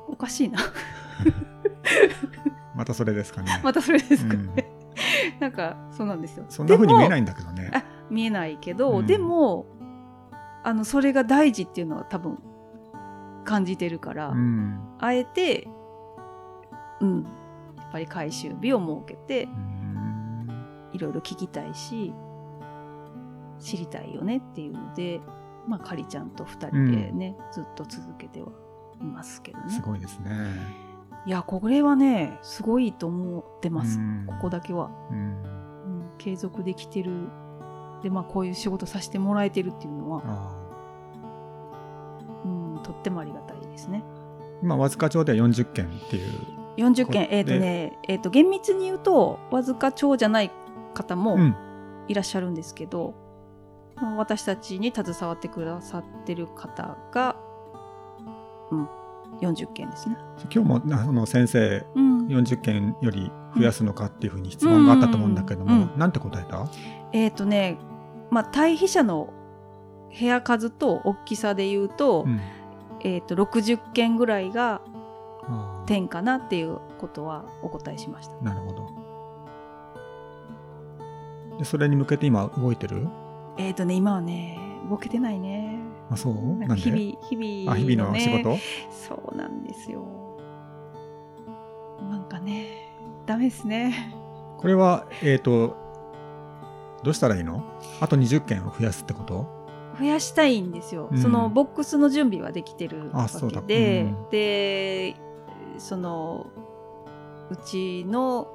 [0.08, 0.60] おかしいな。
[2.76, 3.52] またそれですかね。
[3.64, 4.70] またそれですかね、
[5.40, 6.46] なんかそうなんですよ。
[6.50, 7.72] そんな風に見えないいんだけどね。
[7.74, 9.08] あ見えないけど、うん。
[9.08, 9.66] でも
[10.64, 12.40] あのそれが大事っていうのは多分
[13.48, 14.80] 感じてるから、うん。
[15.00, 15.68] あえて
[17.00, 17.24] うん。
[17.78, 20.90] やっぱり回収日を設けてうん。
[20.92, 22.14] いろいろ聞きたいし
[23.60, 25.22] 知りたいよねっていうので、
[25.66, 28.50] まあ、かりちゃんと2人でね、ずっと続けては
[29.02, 29.70] いますけどね。
[29.72, 30.32] すごいですね。
[31.26, 34.26] いやこれはねすごいと思ってます、うん。
[34.28, 35.18] ここだけは、うん。
[35.18, 35.24] う
[36.06, 37.30] ん、継続できてる。
[38.04, 40.22] でまあこういう仕事させてもらえてるっていうのは、
[42.88, 44.04] とってもありがたいですね。
[44.62, 46.32] ー今和塚町では40件っていう。
[46.78, 50.52] 40こ件えっ、とねえっ、と厳密に言うとわずか町じゃない
[50.94, 51.56] 方もうん。
[52.08, 53.14] いらっしゃるんですけど、
[53.96, 57.36] まあ私たちに携わってくださってる方が、
[58.72, 58.90] うん、
[59.42, 60.16] 40件ですね。
[60.44, 65.92] 今日もあの先生うん、40件より増やすのかっていうふうに質問があったと思うんだけども、うん。
[65.94, 66.00] うん。
[66.00, 66.66] なんて答えた、
[67.12, 67.78] えっ、とね、
[68.32, 69.34] まあ、対比者の
[70.18, 72.40] 部屋数と大きさで言うと,、うん
[73.02, 74.82] えー、と60件ぐらいが
[75.86, 78.36] 点かなっていうことはお答えしました。
[78.42, 78.90] なるほど。
[81.58, 83.08] でそれに向けて今動いてる？
[83.58, 85.80] えっ、とね今はね動けてないね。
[86.10, 86.34] あそう？
[86.58, 88.58] なん日々日々あ日々の仕事？
[88.92, 90.04] そうなんですよ。
[92.10, 92.68] なんかね
[93.26, 94.14] ダメですね。
[94.58, 95.76] これはえっ、と
[97.04, 97.64] どうしたらいいの？
[98.02, 99.57] あと20件を増やすってこと？
[100.00, 101.18] 増やしたいんですよ、うん。
[101.18, 104.30] そのボックスの準備はできてるわけで、うん。
[104.30, 105.16] で
[105.78, 106.48] その
[107.50, 108.48] うちの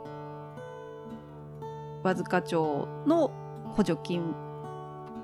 [2.02, 3.31] 和塚町の
[3.76, 4.35] 補助金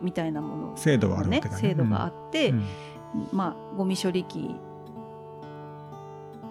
[0.00, 1.60] みたいなもの制度はあるわけだね。
[1.60, 2.64] 制度があって、うん。
[3.32, 4.54] まあゴミ処理機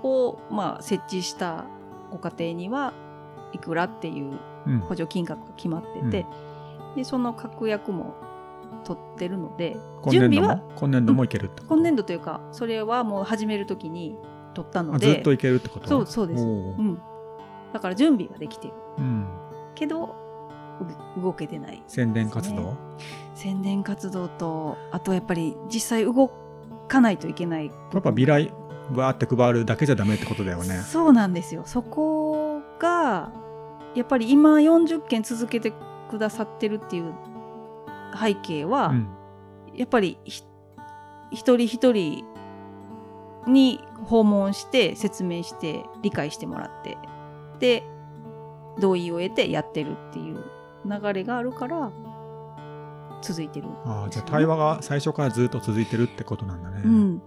[0.03, 1.65] を、まあ、設置した
[2.11, 2.93] ご家庭には
[3.53, 4.79] いくらっていううん。
[4.79, 6.25] 補助金額が決まってて、
[6.97, 8.15] でその確約も
[8.83, 10.55] 取ってるので今年度準備は？
[10.57, 14.17] も今年度もいけるってこと、今年度というかそれはもう始める時に
[14.53, 15.87] 取ったのであずっといけるってこと？
[15.87, 16.43] そうそうです。
[16.43, 16.99] うん、
[17.73, 18.73] だから準備はできてる。
[18.97, 19.27] うん。
[19.75, 20.15] けど
[21.17, 22.75] う動けてない宣伝活動、
[23.35, 26.31] 宣伝活動とあとやっぱり実際動
[26.87, 27.67] かないといけない。
[27.67, 28.51] やっぱビライ
[28.93, 30.77] わーって配るだけじゃダメってことだよね。
[30.77, 31.63] そうなんですよ。
[31.65, 33.31] そこが
[33.95, 35.73] やっぱり今40件続けて
[36.09, 37.13] くださってるっていう
[38.19, 39.07] 背景は、うん。
[39.73, 40.43] やっぱりひ
[41.31, 42.25] 一人一人
[43.47, 46.97] に訪問して説明して理解してもらって
[47.59, 47.83] で
[48.79, 50.43] 同意を得てやってるっていう
[50.85, 51.91] 流れがあるから
[53.21, 57.23] 続いてるね、ああじゃあ対話が最初からずっと続いてるってことなんだね、うん、だ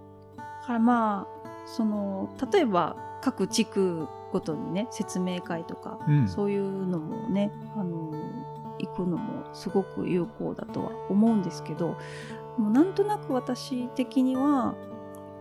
[0.66, 6.28] からまあその例えば各地区ごとにね説明会とか、うん。
[6.28, 8.12] そういうのもねあの
[8.80, 11.96] 行くのもすごく有効だとは思うんですけど
[12.56, 14.74] もうなんとなく私的には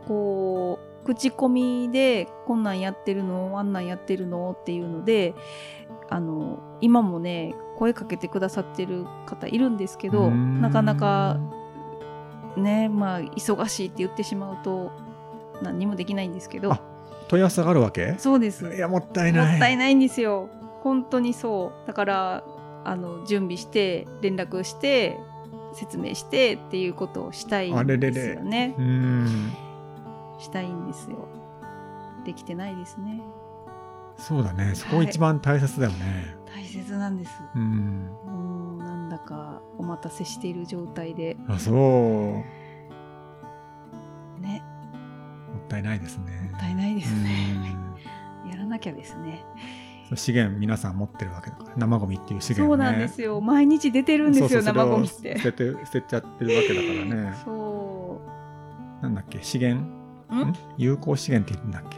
[0.07, 5.33] こう口コミでこんなんやってるのあんなんやってるのっていうので
[6.09, 11.39] あの今もね声かけてくださってる方いるんですけどなかなか
[12.57, 14.91] ねまあ忙しいって言ってしまうと
[15.61, 16.73] 何にもできないんですけど。
[16.73, 16.81] あ
[17.27, 18.15] 問い合わせがあるわけ？
[18.17, 18.73] そうです。
[18.73, 19.51] いやもったいない。
[19.51, 20.49] もったいないんですよ。
[20.81, 21.87] 本当にそう。
[21.87, 22.43] だから
[22.85, 25.19] あの準備して連絡して
[25.73, 28.75] 説明してっていうことをしたいんですよね。
[28.77, 29.53] うーん。
[30.39, 31.27] したいんですよ。
[32.25, 33.21] できてないですね。
[34.17, 34.73] そうだね。
[34.75, 37.31] そこ一番大切だよね、大切なんです。
[37.55, 38.09] うん。
[38.25, 41.37] もうなんだかお待たせしている状態で。
[41.47, 41.75] あそう。
[41.75, 42.43] も
[44.41, 44.61] ね
[45.59, 46.49] ったいないですね。
[46.51, 47.29] もったいないですね。
[48.45, 48.49] うん。
[48.51, 49.43] やらなきゃですね
[50.15, 52.83] 資源皆さん持ってるわけだから生ゴミっていう資源をね。
[52.85, 53.41] そうなんですよ。
[53.41, 55.37] 毎日出てるんですよ生ゴミって。
[55.37, 57.37] 捨てて捨てちゃってるわけだからね。
[57.45, 58.21] そ
[59.01, 59.39] なんだっけ？
[59.41, 59.87] 資源？
[60.31, 61.97] う、ん、有効資源って言うんだっけ？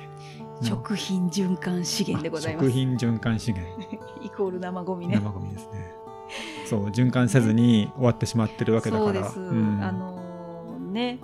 [0.65, 2.65] 食品循環資源でございます。
[2.65, 3.71] あ食品循環資源。
[4.23, 5.15] イコール生ゴミね。
[5.15, 5.91] 生ゴミですね。
[6.69, 9.11] そう循環せずに終わってしまってるわけだから。
[9.11, 9.83] そうです、ん。
[9.83, 11.19] あのーね。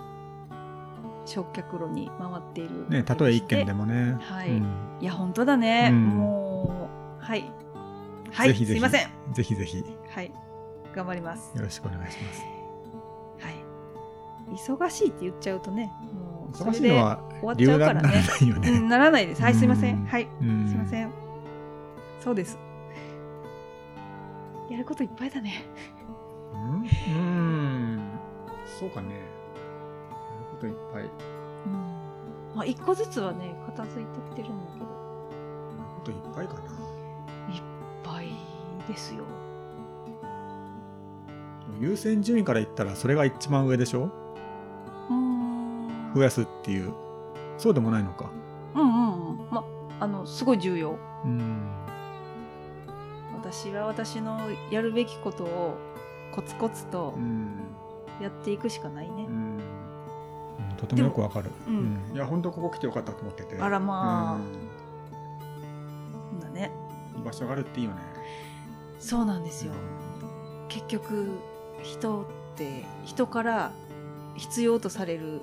[1.24, 4.16] 焼却炉に回っているねたとえ一件でももね。
[4.18, 4.50] はい。
[4.50, 4.66] うん。
[5.00, 6.04] いや本当だね、うん。
[6.08, 6.47] もう
[7.18, 7.44] はい。
[8.32, 8.48] はい。
[8.48, 8.78] ぜひぜひ。
[8.78, 9.10] すいません。
[9.32, 9.78] ぜひぜひ。
[9.78, 10.32] よはい。
[10.94, 11.52] 頑張ります。
[11.56, 12.42] ろしくお願いします。
[13.40, 13.68] はい。
[14.54, 18.08] 忙しいって言っちゃうとねもうそ忙れでしいのは終わっちゃうからね。
[18.08, 19.42] ないよね、うん、ならないです。
[19.42, 20.04] はいすいませうん。
[20.04, 20.28] んはい。
[20.40, 20.68] うん。
[20.68, 21.12] すいません。
[22.20, 22.58] そうです。
[24.70, 25.64] やることいっぱいだね。
[26.52, 27.14] うん。
[27.14, 28.00] うん。
[28.78, 29.14] そうかね。
[29.14, 29.24] やる
[30.50, 31.02] こといっぱい。
[31.02, 31.10] やる
[31.66, 31.72] うん。
[32.56, 34.86] まあ一個ずつはね片付いてってるんだけど。
[35.98, 36.97] こといっぱいかな
[38.88, 39.22] ですよ。
[41.78, 44.10] 優先順位から言ったらそれが一番上でしょ？
[45.10, 46.12] うーん。
[46.14, 46.92] 増やすっていう。
[47.56, 48.30] そうでもないのか。
[48.74, 49.50] うんうんうん。
[49.50, 49.64] ま
[50.00, 50.98] あのすごい重要。
[51.24, 51.70] うん。
[53.34, 55.76] 私は私のやるべきことを
[56.32, 57.52] コツコツとうん。
[58.20, 59.26] やっていくしかないね。
[59.28, 59.58] う、ん。
[59.58, 59.62] うん
[60.76, 62.00] とてもよくわかる、うん。
[62.10, 62.16] うん。
[62.16, 63.56] いや本当ここ来てよかったと思ってて。
[63.60, 64.34] あらまあ。
[64.34, 64.38] う
[66.36, 66.72] んだね。
[67.16, 68.17] 居場所があるっていいよね
[68.98, 69.72] そうなんですよ、
[70.68, 71.30] 結局
[71.82, 72.24] 人っ
[72.56, 73.72] て人から
[74.36, 75.42] 必要とされる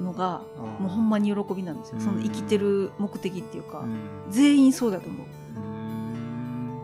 [0.00, 0.42] のが
[0.78, 2.04] もうほんまに喜びなんですよ、うん。
[2.04, 3.98] その生きてる目的っていうか、うん。
[4.30, 5.26] 全員そうだと思う。
[5.56, 6.78] うん。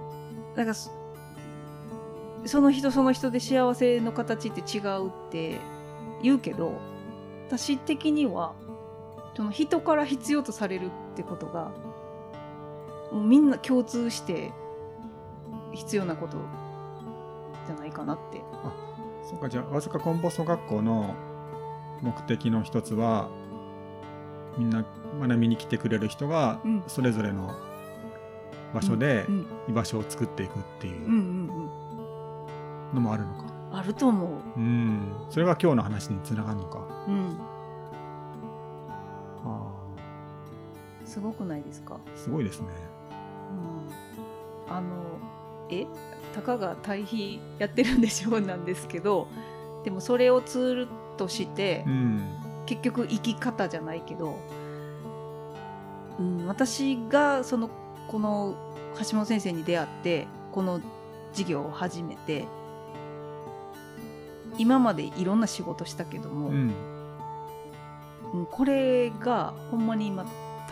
[0.54, 0.90] だからそ
[2.46, 5.58] その人その人で幸せの形って違うって
[6.22, 6.78] 言うけど
[7.48, 8.54] 私的には
[9.36, 11.70] その人から必要とされるってことが
[13.12, 14.52] もうみんな共通して
[15.74, 16.38] 必要なこと
[17.66, 18.42] じゃないかなって。
[19.28, 21.14] そうかじゃあわずかコンポスト学校の
[22.02, 23.28] 目的の一つは
[24.58, 24.84] みんな
[25.20, 26.82] 学びに来てくれる人がうん。
[26.86, 27.54] それぞれの
[28.74, 31.08] 場所でうん居場所を作っていくっていう
[32.92, 34.30] のもあるのか、うんあると思う。
[34.56, 36.86] うん、それが今日の話につながるのか？
[37.08, 37.36] うん。
[39.44, 39.66] あ
[41.04, 41.96] すごくないですか？
[41.96, 42.68] ーすごいですね。
[44.68, 44.72] うん。
[44.72, 44.86] あの
[45.70, 45.86] え
[46.34, 49.28] たかが対比やってるんでしょうなんですけど
[49.84, 52.44] でもそれをツールとして、うん。
[52.66, 54.38] 結局生き方じゃないけど、
[56.18, 57.68] うん、私がその
[58.08, 58.54] この
[58.98, 60.80] 橋本先生に出会ってこの
[61.32, 62.46] 事業を始めて
[64.56, 66.54] 今までいろんな仕事したけども、うん。
[66.54, 66.58] う
[68.40, 70.26] んこれがほんまに今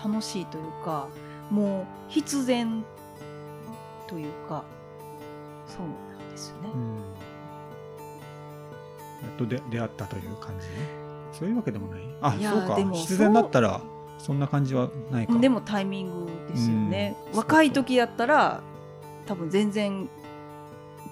[0.04, 1.06] 楽しいというか
[1.48, 2.84] もう必然
[4.08, 4.64] というか
[5.76, 6.70] そうなんですよね。
[6.74, 6.96] うん。
[9.22, 10.66] やっとで出会ったという感じ？
[11.38, 12.00] そういうわけでもない？
[12.20, 12.76] あそうか。
[12.92, 13.80] 必然だったら
[14.18, 15.38] そんな感じはないか。
[15.38, 17.16] でもタイミングですよね。
[17.32, 17.38] うん。
[17.38, 18.60] 若い時やったら
[19.26, 20.08] 多分全然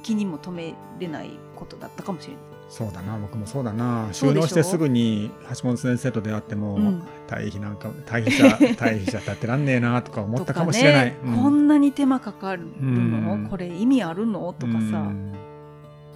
[0.03, 2.43] 気にも留めれないことだったかもしれない。
[2.71, 4.09] そうだな僕もそうだな。
[4.13, 7.03] 収納してすぐに橋本先生と出会っても、うん。
[7.27, 13.49] 対比なんか対比じゃ 対比じゃ立ってらんねえなとか思ったかもしれない、とかねこんなに手間かかるの、うん。
[13.51, 14.53] これ意味あるの？
[14.53, 15.33] とかさ、うん。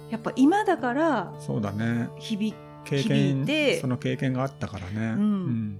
[0.09, 2.09] やっぱ今だからそうだね。
[2.19, 2.53] 響
[2.85, 5.79] 経響験いてその経験があったからね、うん。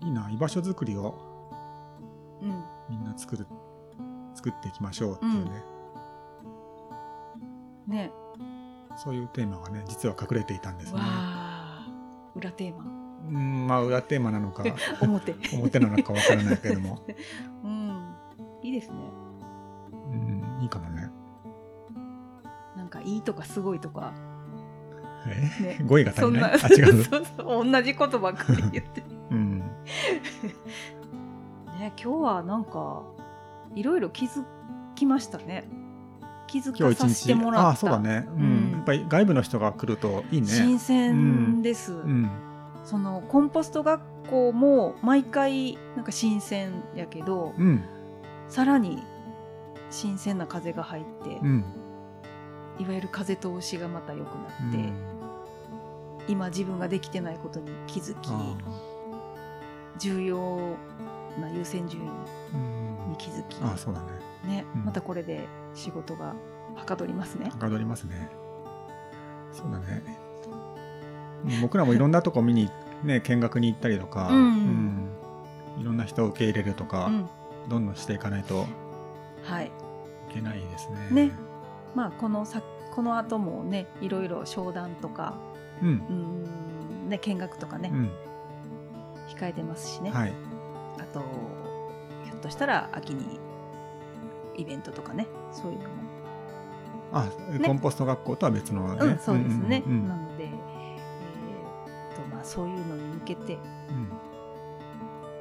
[0.00, 1.18] いいな居場所づくりを
[2.40, 2.64] うん。
[2.88, 3.46] みんな作る
[4.34, 5.62] 作っていきましょうっていうね、
[7.86, 8.10] ね。
[8.96, 11.00] そういうテーマがね実は隠れていたんですね。
[12.34, 12.84] 裏テーマ。
[12.84, 14.64] うんまあ裏テーマなのか
[15.00, 15.34] 表。
[15.56, 17.02] 表なのかわからないけれども、
[17.64, 18.14] うん。
[18.62, 18.96] いいですね。
[19.92, 21.10] うん、いいかもね。
[22.76, 24.12] なんかいいとかすごいとか。
[25.26, 25.78] え、ね。
[25.88, 26.52] 語彙が足りない？
[26.62, 27.02] あ違う？
[27.04, 29.02] そうそう同じことばっかり言って。
[29.30, 29.58] うん。
[29.58, 29.64] ね
[31.80, 33.02] 今日はなんか
[33.74, 34.44] いろいろ気づ
[34.94, 35.64] きましたね
[36.54, 37.68] 気づ今日一かさせて日もらった。
[37.70, 38.42] あそうだね、うん。
[38.42, 38.72] うん。
[38.72, 40.46] やっぱり外部の人が来るといいね。
[40.46, 42.30] 新鮮です、うん。
[42.84, 47.82] そのコンポスト学校も毎回なんか新鮮やけど、うん。
[48.48, 49.02] さらに
[49.90, 51.64] 新鮮な風が入って、うん。
[52.78, 54.92] いわゆる風通しがまた良くうなって、ん。
[56.28, 58.56] 今自分ができてないことに気づきあ
[59.98, 60.58] 重要
[61.40, 64.06] な優先順位に気づきあそうだね
[64.44, 64.84] ね、うん。
[64.84, 66.34] またこれで仕事が
[66.74, 67.50] はかどりますね。
[67.50, 68.30] はかどりますね。
[69.52, 70.02] そうだね。
[70.08, 70.24] うん
[71.60, 72.70] 僕らもいろんなとこ見に
[73.02, 74.36] ね見学に行ったりとか、うん。
[74.36, 75.08] うん。
[75.80, 77.28] いろんな人を受け入れるとか、うん、
[77.68, 78.66] どんどんしていかないと
[79.42, 79.66] はい。
[79.66, 79.70] い
[80.32, 81.26] けないですね。
[81.26, 81.32] ね。
[81.94, 82.62] まあこのさ
[82.94, 85.34] この後もねいろいろ商談とか
[85.82, 87.08] うん。
[87.08, 88.10] ね見学とかね、うん。
[89.28, 90.10] 控えてますしね。
[90.10, 90.32] はい。
[90.98, 91.20] あと
[92.24, 93.38] ひょっとしたら秋に
[94.56, 95.94] イベントとかねそういうのも、
[97.12, 97.28] あ、
[97.64, 99.82] コンポスト学校とは別のね、うんそうですね。
[99.86, 100.50] うんうんうんなので、えー
[102.12, 103.58] っとまあそういうのに向けて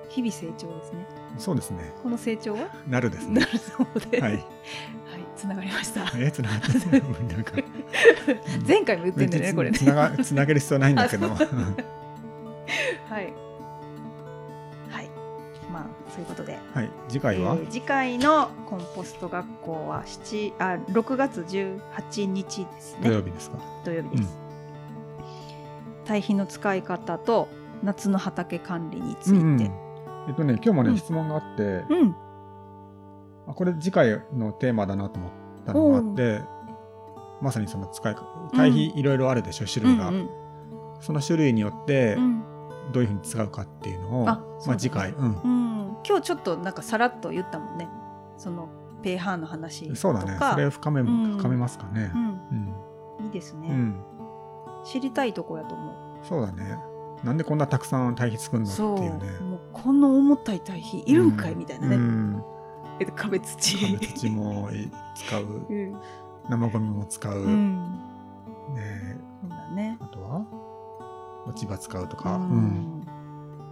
[0.09, 1.05] 日々成長ですね。
[1.35, 2.69] うんそうですねこの成長は？
[2.87, 4.43] なるですねなるそうで、はいはい、
[5.35, 6.11] つながりました。
[6.15, 7.53] えつながってなんか
[8.67, 9.81] 前回も言ってんだよねこれねつ。
[9.83, 11.29] ながつなげる必要ないんだけど。
[13.09, 13.33] はい。
[15.73, 16.89] まあそういうことで、はい。
[17.09, 23.09] 次回は、えー次回のコンポスト学校は7あ6月18日ですね。
[23.09, 23.57] 土曜日ですか？
[23.83, 24.37] 土曜日です。
[26.05, 27.47] 堆肥の使い方と
[27.81, 29.37] 夏の畑管理について。
[29.37, 29.61] うんうん。
[29.61, 30.97] えっとね今日もね、うん。
[30.97, 32.15] 質問があって、うん。
[33.47, 35.31] あこれ次回のテーマだなと思っ
[35.65, 36.41] たのがあって、
[37.41, 38.15] まさにその使い
[38.55, 40.29] 対比いろいろあるでしょ、種類が、うん
[41.01, 42.43] その種類によってうん。
[42.93, 45.41] どういうふうに使うかっていうのを、まあ、次回、うん。
[45.43, 45.62] うん
[46.07, 47.87] 今日ちょっとなんかさらっと言ったもんね。
[48.37, 48.69] その
[49.01, 49.95] ペーハーの話とか。
[49.95, 50.37] そうだね。
[50.39, 51.37] それを深め,、うん。
[51.37, 52.11] 深めますかね。
[52.13, 52.29] うん。
[53.19, 54.03] うん、いいですね、うん。
[54.83, 55.95] 知りたいとこやと思う。
[56.23, 56.77] そうだね。
[57.23, 59.17] なんでこんなたくさん対比作るのってそういう。
[59.17, 62.43] ねもうこんな重たい対比いるんかい、みたいなね、うん。
[62.99, 63.93] え壁土。
[63.93, 64.69] 壁土も
[65.15, 65.43] 使う。
[65.69, 65.97] うん、
[66.49, 67.83] 生ゴミも使う、うん、
[68.73, 69.97] ねそうだね。
[70.01, 70.45] あとは？
[71.45, 72.47] 落ち葉使うとか、ううん
[73.01, 73.02] ん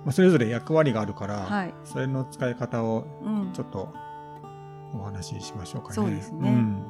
[0.05, 3.93] まあ、それぞれ役割があるから、はい、それの使い方をうん、ちょっと
[4.93, 5.95] お話ししましょうかね。
[5.95, 6.49] そうですね。
[6.51, 6.83] ん。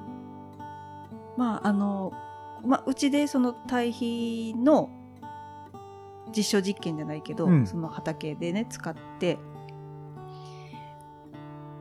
[1.37, 2.13] まああの、
[2.63, 4.89] まあ、うちでその堆肥の
[6.35, 7.67] 実証実験じゃないけど、うん。
[7.67, 9.37] その畑でね使って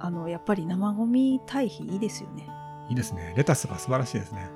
[0.01, 2.49] あのやっぱり生ゴミ堆肥いいですよね。
[2.89, 3.35] いいですね。
[3.37, 4.51] レタスが素晴らしいですね。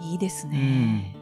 [0.00, 1.16] いいですね、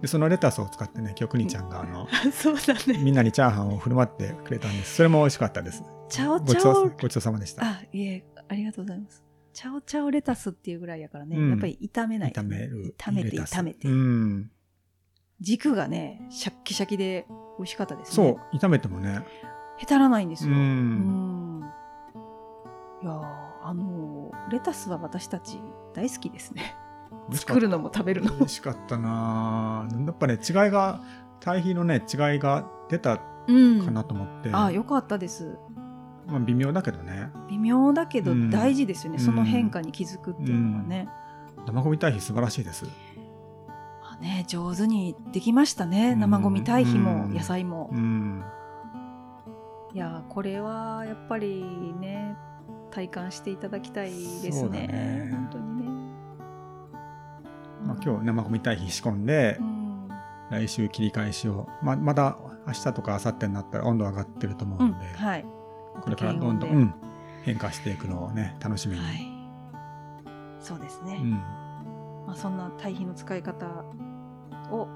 [0.00, 4.96] でそのレタスを使ってね、今日くにちゃんがあの、そうだねみんなにチャーハンを振る舞ってくれたんです。
[4.96, 5.82] それも美味しかったです。
[6.08, 7.62] チャオごチャオごちそうさまでした。
[7.64, 9.22] あいえありがとうございます
[9.52, 12.94] チャオチャオレタスっていうぐらいやからね、うんやっぱり炒めないと炒ね、める。
[12.98, 14.50] 炒めて炒めて、うん。
[15.40, 17.26] 軸がねシャッキシャキで
[17.58, 19.24] 美味しかったですそねう、炒めてもね。
[19.78, 20.50] へたらないんですう。
[20.50, 21.62] よ、うんん
[23.02, 23.22] いやー
[23.62, 25.58] あのーレタスは私たち
[25.94, 26.74] 大好きですね
[27.32, 28.38] 作るのも食べるのも。
[28.38, 29.86] 美味しかったな。
[29.90, 31.00] ぁやっぱね、違いが、
[31.40, 34.50] 対比のね、違いが出たうんかなと思って。
[34.52, 35.56] あよかったです。
[36.26, 37.30] まあ、微妙だけどね。
[37.48, 38.50] 微妙だけどうん。
[38.50, 39.24] 大事ですよね、うん。
[39.24, 41.08] その変化に気づくっていうのはね,、
[41.66, 42.84] 生ゴミ対比素晴らしいです。
[42.84, 42.90] ま
[44.12, 46.20] あね上手にできましたね、うん。
[46.20, 47.34] 生ゴミ堆肥もうん。
[47.34, 48.44] 野菜も、うん。
[49.92, 51.64] いやーこれはやっぱり
[51.98, 52.36] ね
[52.92, 54.86] 体感していただきたいですね。
[54.86, 55.28] ね。
[55.32, 55.69] 本当に
[58.02, 60.08] 今日生ゴミ対比仕込んでう、ん。
[60.50, 62.36] 来週切り返しを、ままだ
[62.66, 65.44] 明日とか明後日になったら温度上がってると思ううんので、はい。
[66.00, 66.94] これからどんどん、うん
[67.42, 69.26] 変化していくのをね楽しみに、はい。
[70.60, 71.30] そうですね、うん、
[72.26, 73.66] まあ、そんな堆肥の使い方
[74.70, 74.88] を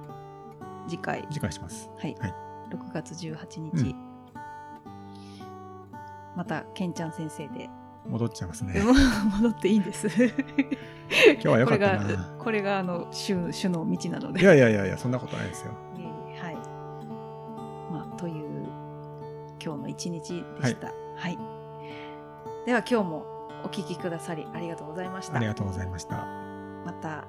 [0.87, 1.89] 次回、次回します。
[1.99, 2.15] はい。
[2.21, 2.35] はい。
[2.71, 3.97] 6月18う日、
[6.37, 7.71] またけんちゃん先生で
[8.07, 8.83] 戻っちゃいますね。
[9.41, 10.09] 戻っていいんです
[11.35, 12.35] 今日は良かったこれがな。
[12.39, 15.73] これがあの主主の道なのでいやいやいやいやそんなことないですよ。
[16.41, 16.55] はい
[17.93, 18.67] まあという
[19.65, 21.39] 今日の一日でしたはい、
[22.67, 23.25] では今日も
[23.65, 26.27] お聞きくださりありがとうございましたありがとうございました。
[26.85, 27.25] また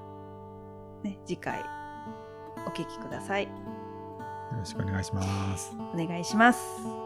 [1.04, 1.64] ね次回
[2.66, 3.50] お聞きくださいよ
[4.58, 5.76] ろしくお願いします。
[5.94, 7.05] お願いします